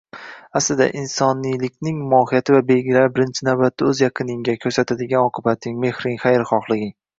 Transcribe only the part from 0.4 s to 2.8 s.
Aslida, insonlikning mohiyati va